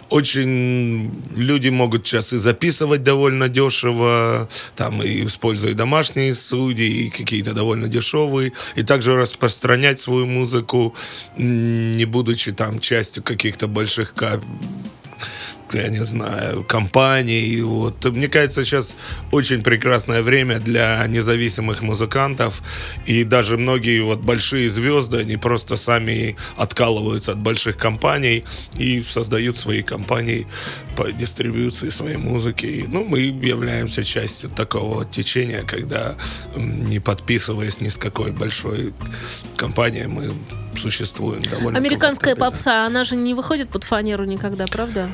[0.09, 7.53] очень люди могут сейчас и записывать довольно дешево, там и используя домашние студии, и какие-то
[7.53, 10.95] довольно дешевые, и также распространять свою музыку,
[11.37, 14.15] не будучи там частью каких-то больших
[15.75, 17.61] я не знаю, компаний.
[17.63, 18.05] Вот.
[18.05, 18.97] Мне кажется, сейчас
[19.33, 22.63] очень прекрасное время для независимых музыкантов.
[23.07, 28.45] И даже многие вот большие звезды, они просто сами откалываются от больших компаний
[28.79, 30.47] и создают свои компании
[30.97, 32.67] по дистрибьюции своей музыки.
[32.67, 36.17] И, ну, мы являемся частью такого течения, когда,
[36.57, 38.93] не подписываясь ни с какой большой
[39.57, 40.33] компанией, мы
[40.77, 45.09] существуем довольно Американская попса, она же не выходит под фанеру никогда, правда?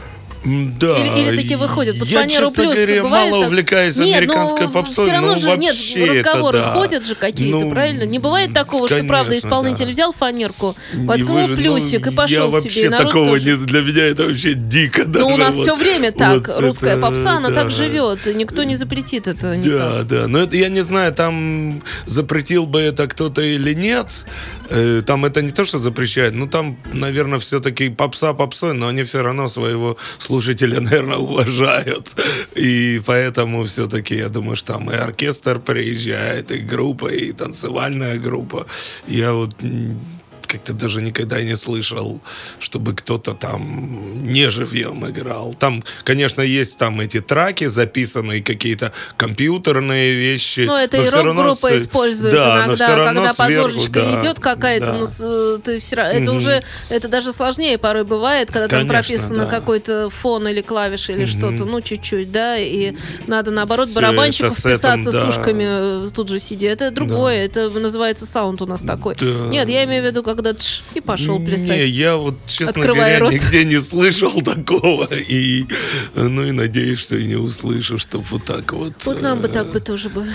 [0.79, 0.97] Да.
[0.99, 2.75] Или, или такие выходят под Я, фанеру честно плюс.
[2.77, 3.51] говоря, бывает мало так?
[3.51, 5.75] увлекаюсь Нет, американской ну, попсой, Все равно ну, же нет,
[6.09, 6.73] разговоры да.
[6.73, 8.05] ходят же какие-то, Ну, правильно?
[8.05, 9.91] Не бывает такого, что, правда, конечно, исполнитель да.
[9.91, 12.87] взял фанерку, И воткнул же, ну, плюсик и Я пошел вообще себе.
[12.87, 13.45] И такого тоже.
[13.59, 13.67] не...
[13.67, 15.27] Для меня это вообще дико Ну, даже.
[15.27, 16.47] у нас вот- все время так.
[16.49, 17.55] вот Русская это, попса, она да.
[17.63, 18.27] так живет.
[18.27, 19.73] и Никто не запретит это никак.
[19.79, 20.29] Да, да.
[20.29, 24.27] Но это я не знаю, там запретил бы это кто-то или нет.
[24.71, 29.03] Э, Там это не то, что запрещает, ну там, наверное, все-таки попса попсой, но они
[29.05, 29.97] все равно своего
[30.37, 32.15] слушателя, наверное, уважают.
[32.57, 38.67] И поэтому все-таки, я думаю, что там и оркестр приезжает, и группа, и танцевальная группа.
[39.09, 39.55] Я вот
[40.57, 42.21] как-то даже никогда не слышал,
[42.59, 45.55] чтобы кто-то там не живьем играл.
[45.55, 50.61] Там, конечно, есть там эти траки записанные, какие-то компьютерные вещи.
[50.67, 54.41] Ну, это но и рок-группа с- использует да, но иногда, когда сверху, подложечка да, идет
[54.41, 54.93] какая-то, да.
[54.95, 58.93] ну, с- ты все равно, это уже, это даже сложнее порой бывает, когда там Конечно,
[58.95, 59.51] прописано да.
[59.51, 62.95] какой-то фон или клавиши или что-то, ну, чуть-чуть, да, и
[63.27, 65.29] надо, наоборот, Всё барабанщику с вписаться с да.
[65.29, 66.69] ушками э, тут же сидя.
[66.69, 69.15] Это другое, это называется саунд у нас такой.
[69.21, 69.27] Да.
[69.49, 71.81] Нет, я имею в виду, когда тш, и пошел плясать.
[71.81, 73.33] Не, я вот, честно Открывая говоря, рот.
[73.33, 75.09] нигде не слышал такого.
[75.29, 75.67] И,
[76.15, 78.93] ну и надеюсь, что и не услышу, чтобы вот так вот.
[79.05, 80.27] Вот нам бы э, так бы тоже бы.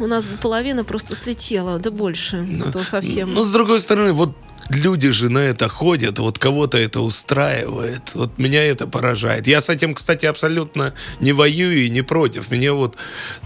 [0.00, 3.32] У нас бы половина просто слетела, да больше, кто совсем.
[3.32, 4.36] Но с другой стороны, вот
[4.70, 8.14] люди же на это ходят, вот кого-то это устраивает.
[8.14, 9.46] Вот меня это поражает.
[9.46, 12.50] Я с этим, кстати, абсолютно не воюю и не против.
[12.50, 12.96] Мне вот,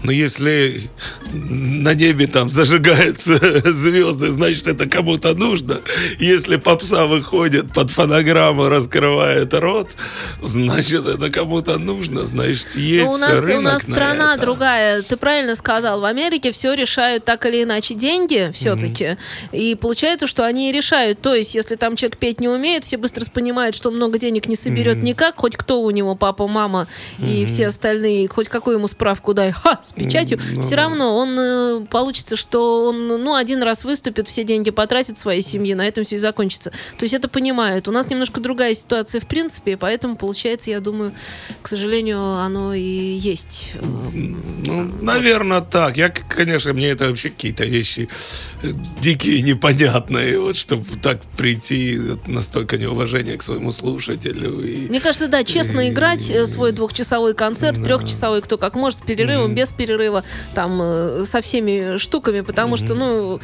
[0.03, 0.89] ну если
[1.33, 3.37] на небе там зажигаются
[3.71, 5.81] звезды, значит это кому-то нужно.
[6.19, 9.95] Если попса выходит под фонограмму, раскрывает рот,
[10.41, 12.25] значит это кому-то нужно.
[12.25, 14.41] Значит есть Ну, у нас, рынок у нас на страна это.
[14.41, 15.01] другая.
[15.01, 16.01] Ты правильно сказал.
[16.01, 19.17] В Америке все решают так или иначе деньги все-таки.
[19.51, 20.71] И получается, что они и
[21.09, 21.21] решают.
[21.21, 24.55] То есть, если там человек петь не умеет, все быстро понимают, что много денег не
[24.55, 25.35] соберет никак.
[25.37, 26.87] Хоть кто у него, папа, мама
[27.19, 31.37] и все остальные, хоть какую ему справку дай, ха, с печатью, ну все равно он
[31.39, 36.03] э, получится, что он, ну, один раз выступит, все деньги потратит своей семьи, на этом
[36.03, 36.71] все и закончится.
[36.97, 37.87] То есть это понимают.
[37.87, 41.13] У нас немножко другая ситуация в принципе, поэтому получается, я думаю,
[41.61, 43.73] к сожалению, оно и есть.
[43.81, 45.97] Ну, наверное, так.
[45.97, 48.09] Я, конечно, мне это вообще какие-то вещи
[48.63, 50.39] э, дикие, непонятные.
[50.39, 54.61] Вот, чтобы так прийти, настолько неуважение к своему слушателю.
[54.61, 54.87] И...
[54.87, 59.55] Мне кажется, да, честно играть э, свой двухчасовой концерт, трехчасовой, кто как может, с перерывом,
[59.55, 60.23] без перерыва,
[60.53, 63.39] там, э, со всеми штуками, потому что, ну,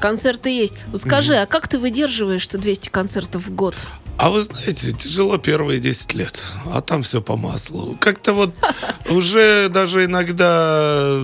[0.00, 0.74] концерты есть.
[0.88, 3.82] Вот скажи, а как ты выдерживаешь 200 концертов в год?
[4.16, 7.96] А вы знаете, тяжело первые 10 лет, а там все по маслу.
[8.00, 8.54] Как-то вот
[9.10, 11.20] уже даже иногда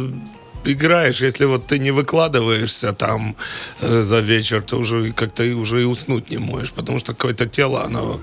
[0.64, 3.36] играешь, если вот ты не выкладываешься там
[3.80, 7.84] э, за вечер, то уже как-то уже и уснуть не можешь, потому что какое-то тело,
[7.84, 8.20] оно,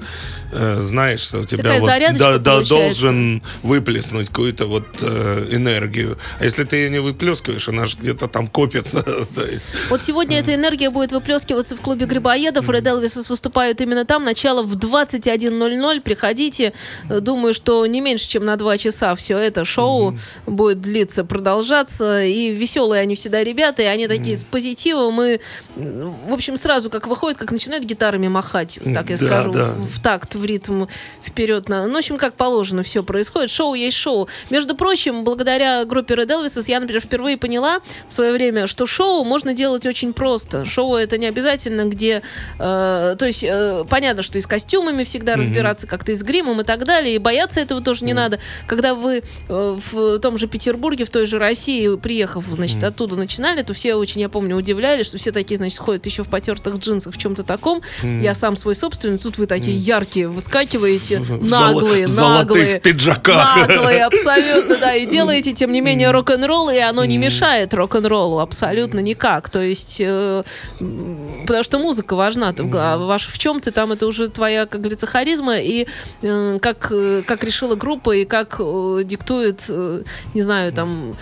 [0.52, 6.18] э, знаешь, что у тебя вот да, да, должен выплеснуть какую-то вот э, энергию.
[6.40, 9.04] А если ты ее не выплескиваешь, она же где-то там копится.
[9.52, 12.70] есть, Вот сегодня эта энергия будет выплескиваться в клубе Грибоедов.
[12.70, 14.24] Ред Элвисос выступают именно там.
[14.24, 16.02] Начало в 21.00.
[16.02, 16.74] Приходите.
[17.10, 22.27] Э, Думаю, что не меньше, чем на два часа все это шоу будет длиться, продолжаться.
[22.28, 25.22] И веселые они всегда ребята, и они такие с позитивом.
[25.22, 25.40] И,
[25.76, 29.66] в общем, сразу как выходят, как начинают гитарами махать, так я Да, скажу, да.
[29.66, 30.86] в, в такт, в ритм
[31.24, 31.70] вперед.
[31.70, 31.88] На...
[31.88, 33.50] Ну, в общем, как положено все происходит.
[33.50, 34.28] Шоу есть шоу.
[34.50, 39.24] Между прочим, благодаря группе Red Elvis я, например, впервые поняла в свое время, что шоу
[39.24, 40.66] можно делать очень просто.
[40.66, 42.22] Шоу это не обязательно, где...
[42.60, 46.62] э, то есть, э, понятно, что и с костюмами всегда разбираться, как-то и с гримом
[46.62, 48.40] и так далее, и бояться этого тоже не надо.
[48.68, 53.62] Когда вы э, в том же Петербурге, в той же России, приехав, значит, оттуда начинали,
[53.62, 57.14] то все очень, я помню, удивлялись, что все такие, значит, ходят еще в потертых джинсах,
[57.14, 57.82] в чем-то таком.
[58.02, 62.80] Я сам свой собственный, тут вы такие яркие, выскакиваете, наглые, золо- наглые.
[62.80, 63.68] пиджаках.
[63.68, 64.96] Наглые, абсолютно, да.
[64.96, 69.52] И делаете, тем не менее, рок-н-ролл, и оно не мешает рок-н-роллу абсолютно никак.
[69.52, 70.44] То есть, э,
[71.46, 72.52] потому что музыка важна.
[72.54, 75.86] Ты, а ваш, в чем ты там, это уже твоя, как говорится, харизма, и
[76.24, 80.02] э, как, э, как решила группа, и как э, диктует, э,
[80.34, 81.16] не знаю, там,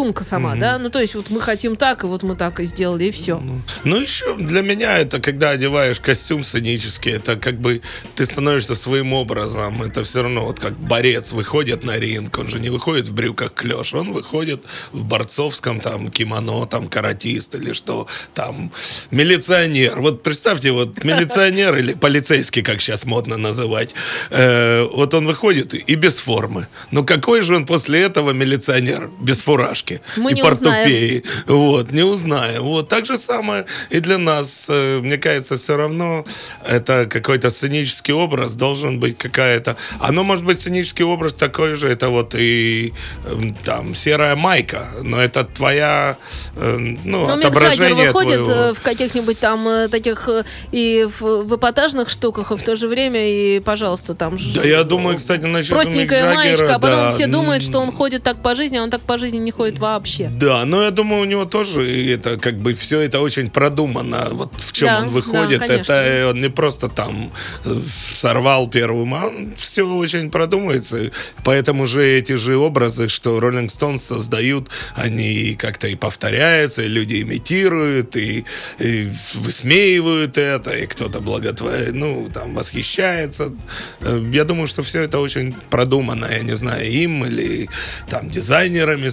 [0.00, 0.78] придумка сама, да?
[0.78, 3.42] Ну, то есть, вот мы хотим так, и вот мы так и сделали, и все.
[3.84, 7.82] Ну, еще для меня это, когда одеваешь костюм сценический, это как бы
[8.14, 9.82] ты становишься своим образом.
[9.82, 13.52] Это все равно вот как борец выходит на ринг, он же не выходит в брюках
[13.54, 18.70] клеш, он выходит в борцовском там кимоно, там каратист или что, там
[19.10, 20.00] милиционер.
[20.00, 23.94] Вот представьте, вот милиционер или полицейский, как сейчас модно называть,
[24.30, 26.68] э, вот он выходит и без формы.
[26.90, 29.89] Но какой же он после этого милиционер без фуражки?
[29.90, 31.24] Палочки Мы и портупеи.
[31.46, 32.62] Вот, не узнаем.
[32.62, 34.66] Вот, так же самое и для нас.
[34.68, 36.24] Э, Мне кажется, все равно
[36.64, 39.76] это какой-то сценический образ должен быть какая-то...
[39.98, 42.92] Оно может быть сценический образ такой же, это вот и
[43.24, 46.16] эм, там серая майка, но это твоя,
[46.56, 48.60] э, ну, Ну, Мик Джаггер отображение выходит твоего.
[48.70, 50.28] э, в каких-нибудь там э, таких
[50.72, 54.36] и в, в эпатажных штуках, и в то же время, и, пожалуйста, там...
[54.54, 57.78] Да, я думаю, кстати, насчет Простенькая Мик маечка, Джаггера, а потом да, все думают, что
[57.80, 60.28] он ходит так по жизни, а он так по жизни не ходит вообще.
[60.28, 64.28] Да, но я думаю, у него тоже это как бы все это очень продумано.
[64.30, 65.92] Вот в чем Да, он да, выходит, конечно.
[65.92, 67.32] это он не просто там
[67.64, 67.76] э,
[68.14, 71.10] сорвал первым, а все очень продумывается.
[71.44, 77.22] Поэтому же эти же образы, что Rolling Stones создают, они как-то и повторяются, и люди
[77.22, 78.44] имитируют, и,
[78.78, 83.52] и высмеивают это, и кто-то благотворит, ну, там, восхищается.
[84.00, 87.68] Э, Я думаю, что все это очень продумано, я не знаю, им или
[88.08, 89.08] там дизайнерами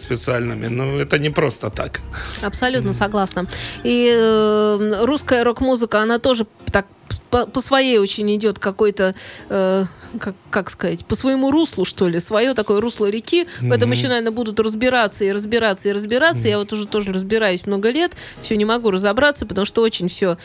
[0.57, 2.01] специальными, но это не просто так.
[2.41, 3.47] Абсолютно согласна.
[3.83, 6.85] И э, русская рок-музыка, она тоже так
[7.29, 9.15] по, по своей очень идет какой-то,
[9.49, 9.85] э,
[10.19, 13.47] как, как сказать, по своему руслу, что ли, свое такое русло реки.
[13.61, 16.47] В этом еще, наверное, будут разбираться и разбираться и разбираться.
[16.47, 20.37] Я вот уже тоже разбираюсь много лет, все не могу разобраться, потому что очень все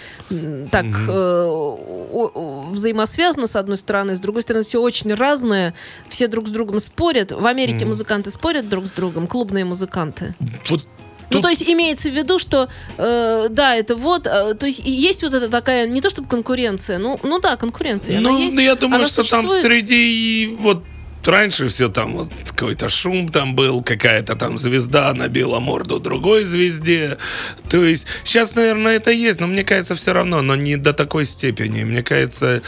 [0.71, 5.75] так э, о- о- взаимосвязано, с одной стороны, с другой стороны, все очень разное,
[6.09, 7.33] все друг с другом спорят.
[7.33, 10.35] В Америке музыканты спорят друг с другом, клубные музыканты.
[10.69, 10.87] Вот
[11.33, 12.69] Ну, то есть имеется в виду, что
[12.99, 16.99] э, да, это вот, э, то есть есть вот эта такая, не то чтобы конкуренция,
[16.99, 18.21] ну, ну да, конкуренция.
[18.21, 19.63] Ну, есть, я думаю, что там существует.
[19.63, 20.85] среди вот
[21.27, 27.19] раньше все там вот какой-то шум там был, какая-то там звезда набила морду другой звезде.
[27.69, 31.25] То есть сейчас, наверное, это есть, но мне кажется, все равно, но не до такой
[31.25, 31.85] степени.
[31.85, 32.63] Мне кажется,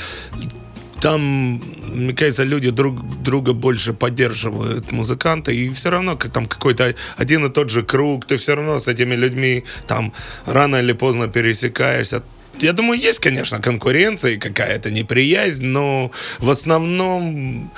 [1.05, 1.61] там,
[1.93, 7.51] мне кажется, люди друг друга больше поддерживают музыканты, и все равно там какой-то один и
[7.51, 10.15] тот же круг, ты все равно с этими людьми там
[10.47, 12.23] рано или поздно пересекаешься.
[12.61, 17.71] Я думаю, есть, конечно, конкуренция и какая-то неприязнь, но в основном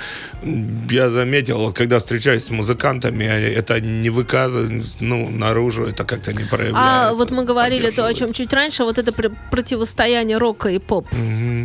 [0.89, 6.43] я заметил, вот когда встречаюсь с музыкантами, это не выказывает, ну, наружу это как-то не
[6.43, 7.09] проявляется.
[7.09, 10.79] А вот мы говорили то, о чем чуть раньше, вот это пр- противостояние рока и
[10.79, 11.07] поп.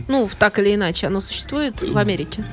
[0.08, 2.44] Ну, в- так или иначе, оно существует в Америке.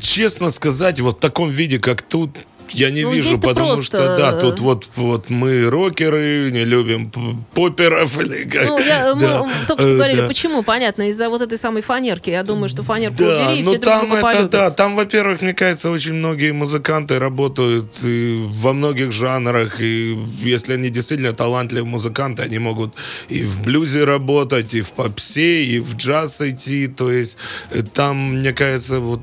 [0.00, 2.30] Честно сказать, вот в таком виде, как тут,
[2.74, 7.10] я не Ну, вижу, потому просто, что, да, тут вот, вот мы рокеры, не любим
[7.54, 8.66] поперов или как.
[8.66, 10.28] Ну, я, мы Да, только что э, говорили, да.
[10.28, 12.30] почему, понятно, из-за вот этой самой фанерки.
[12.30, 14.50] Я думаю, что фанерку Да, убери, и ну все друг там друга это, полюбят.
[14.50, 20.90] да, там, во-первых, мне кажется, очень многие музыканты работают во многих жанрах, и если они
[20.90, 22.94] действительно талантливые музыканты, они могут
[23.28, 27.36] и в блюзе работать, и в попсе, и в джаз идти, то есть
[27.70, 29.20] э, там, мне кажется, вот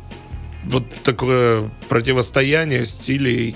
[0.70, 3.56] вот такое противостояние стилей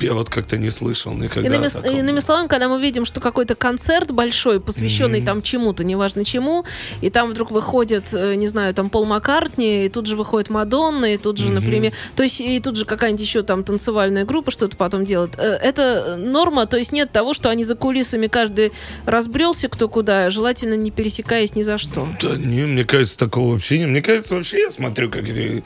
[0.00, 1.48] я вот как-то не слышал никогда.
[1.48, 1.92] Иными, такого.
[1.92, 6.64] иными словами, когда мы видим, что какой-то концерт большой, посвященный там чему-то, неважно чему,
[7.00, 11.14] и там вдруг выходит, э, не знаю, там Пол Маккартни, и тут же выходит Мадонна,
[11.14, 14.76] и тут же, например, то есть и тут же какая-нибудь еще там танцевальная группа что-то
[14.76, 15.34] потом делает.
[15.38, 18.72] Э, Это норма, то есть нет того, что они за кулисами каждый
[19.04, 22.08] разбрелся кто куда, желательно не пересекаясь ни за что.
[22.20, 23.88] Да не, мне кажется, такого вообще нет.
[23.88, 25.28] Мне кажется, вообще я смотрю, как...
[25.28, 25.62] э,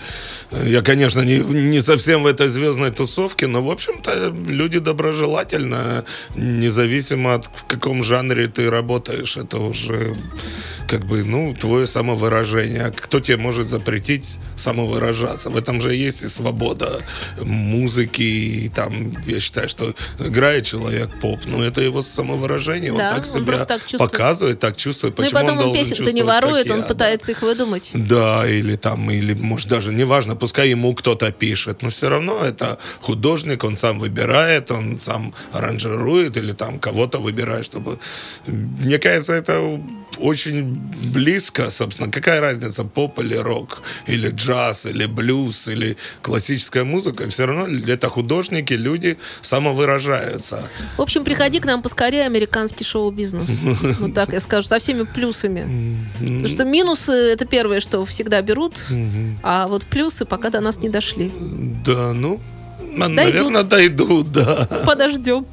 [0.52, 6.04] Я, конечно, не, не совсем в этой звездной тусовке, но, в общем-то, люди доброжелательно,
[6.36, 9.36] независимо от в каком жанре ты работаешь.
[9.36, 10.14] Это уже
[10.90, 12.86] как бы, ну, твое самовыражение.
[12.86, 15.48] А Кто тебе может запретить самовыражаться?
[15.48, 16.98] В этом же есть и свобода
[17.40, 18.22] музыки.
[18.22, 22.92] И там, я считаю, что играет человек поп, но это его самовыражение.
[22.92, 24.10] Да, он так он себя так чувствует.
[24.10, 25.16] показывает, так чувствует.
[25.16, 26.88] Ну и Почему потом он, должен песен-то не ворует, он я, да?
[26.88, 27.90] пытается их выдумать.
[27.94, 32.78] Да, или там, или, может, даже неважно, пускай ему кто-то пишет, но все равно это
[33.00, 34.09] художник, он сам выбирает,
[34.70, 37.98] он сам аранжирует или там кого-то выбирает, чтобы...
[38.46, 39.80] Мне кажется, это
[40.18, 40.64] очень
[41.14, 42.11] близко, собственно.
[42.11, 48.08] Какая разница, поп или рок, или джаз, или блюз, или классическая музыка, все равно это
[48.08, 50.62] художники, люди самовыражаются.
[50.96, 53.50] В общем, приходи к нам поскорее, американский шоу-бизнес.
[54.00, 55.98] Вот так я скажу, со всеми плюсами.
[56.18, 58.82] Потому что минусы— это первое, что всегда берут,
[59.42, 61.30] а вот плюсы пока до нас не дошли.
[61.84, 62.40] Да, ну,
[62.91, 64.66] наверное, дойдут, да.
[64.84, 65.47] Подождем.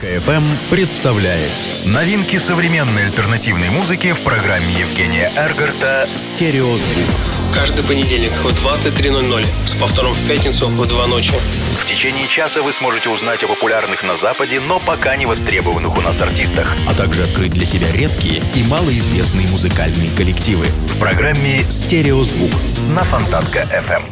[0.00, 1.50] КФМ представляет
[1.86, 7.43] новинки современной альтернативной музыки в программе Евгения Эргарта Стереозвук.
[7.54, 11.32] Каждый понедельник в 23.00 с повтором в пятницу в 2 ночи.
[11.78, 16.00] В течение часа вы сможете узнать о популярных на Западе, но пока не востребованных у
[16.00, 16.74] нас артистах.
[16.88, 20.64] а также открыть для себя редкие и малоизвестные музыкальные коллективы.
[20.66, 22.50] В программе Стереозвук.
[22.90, 24.02] на Фонтанка FM.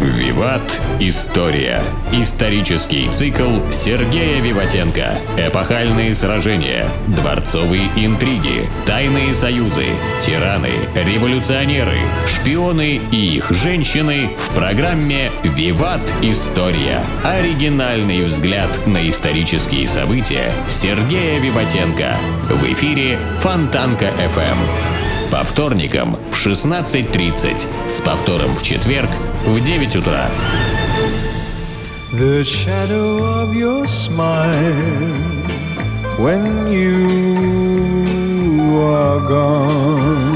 [0.00, 0.78] Виват.
[1.00, 1.82] История.
[2.12, 5.18] Исторический цикл Сергея Виватенко.
[5.38, 6.86] Эпохальные сражения.
[7.08, 8.68] Дворцовые интриги.
[8.84, 9.86] Тайные союзы.
[10.20, 10.70] Тираны.
[10.94, 11.96] Революционеры.
[12.28, 16.00] Шпионы и их женщины в программе «Виват.
[16.22, 17.02] История».
[17.24, 22.16] Оригинальный взгляд на исторические события Сергея Виватенко.
[22.50, 24.56] В эфире Фонтанка FM.
[25.30, 27.88] По вторникам в 16.30.
[27.88, 29.10] С повтором в четверг
[29.44, 30.28] в 9 утра.
[32.12, 35.16] The shadow of your smile
[36.18, 37.66] when you
[38.80, 40.35] are gone.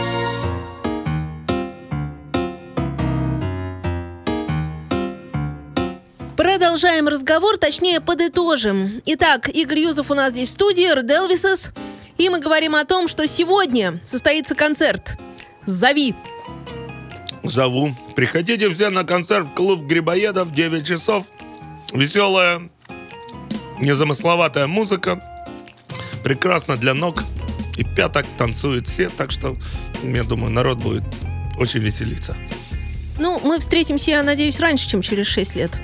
[6.81, 9.03] Продолжаем разговор, точнее подытожим.
[9.05, 11.77] Итак, Игорь Юзов у нас здесь в студии, Elvises.
[12.17, 15.15] И мы говорим о том, что сегодня состоится концерт.
[15.67, 16.15] Зови.
[17.43, 17.93] Зову.
[18.15, 21.27] Приходите все на концерт в клуб Грибоедов в 9 часов.
[21.93, 22.71] Веселая,
[23.79, 25.23] незамысловатая музыка.
[26.23, 27.23] Прекрасно для ног
[27.77, 29.09] и пяток танцуют все.
[29.09, 29.55] Так что,
[30.01, 31.03] я думаю, народ будет
[31.59, 32.35] очень веселиться.
[33.19, 35.79] Ну, мы встретимся, я надеюсь, раньше, чем через 6 лет.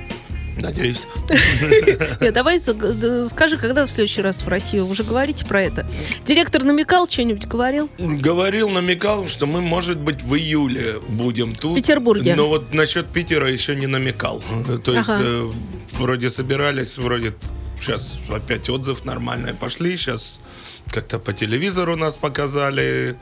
[0.62, 1.04] Надеюсь.
[2.22, 4.88] Нет, давай скажи, когда в следующий раз в Россию?
[4.88, 5.86] Уже говорите про это.
[6.24, 7.90] Директор намекал, что-нибудь говорил?
[7.98, 11.74] Говорил, намекал, что мы, может быть, в июле будем тут.
[11.74, 12.36] В Петербурге.
[12.36, 14.42] Но вот насчет Питера еще не намекал.
[14.84, 15.20] То есть Ага.
[15.24, 15.52] э,
[15.94, 17.34] вроде собирались, вроде
[17.80, 20.42] сейчас опять отзыв нормальные пошли, сейчас
[20.92, 23.18] как-то по телевизору нас показали,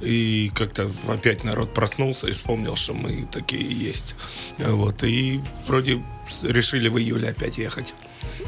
[0.00, 4.14] и как-то опять народ проснулся и вспомнил, что мы такие есть.
[4.58, 6.02] Вот, и вроде
[6.42, 7.94] решили в июле опять ехать.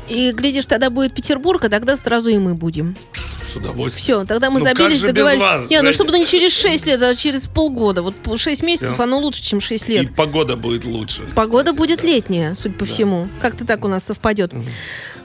[0.08, 2.96] И, глядишь, тогда будет Петербург, а тогда сразу и мы будем.
[3.52, 4.02] С удовольствием.
[4.02, 5.42] Все, тогда мы Ну, забились, договорились.
[5.42, 5.92] вас, не, ну Женя?
[5.92, 8.00] чтобы не через 6 лет, а через полгода.
[8.02, 9.02] Вот 6 месяцев, Всё.
[9.02, 10.14] оно лучше, чем 6 И лет.
[10.14, 11.22] погода будет лучше.
[11.34, 13.28] Погода будет летняя, судя по всему.
[13.40, 14.52] Как-то так у нас совпадет.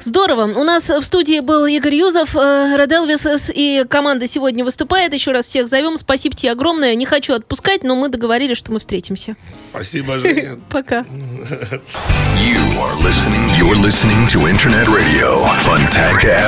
[0.08, 0.46] Здорово.
[0.46, 2.40] У нас в студии был Игорь Юзов, э,
[2.78, 5.14] Red Elvises, и команда сегодня выступает.
[5.14, 5.98] Еще раз всех зовем.
[5.98, 6.96] Спасибо тебе огромное.
[6.96, 9.36] Не хочу отпускать, но мы договорились, что мы встретимся.
[9.72, 10.62] Спасибо, Женя.
[10.70, 11.00] Пока.
[11.00, 13.50] You are listening.
[13.58, 15.92] You're listening to Internet Radio FM.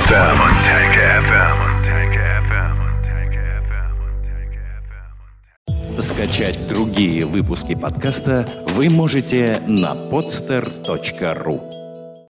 [0.08, 0.40] FM.
[6.00, 11.69] Скачать другие выпуски подкаста вы можете на podster.ru.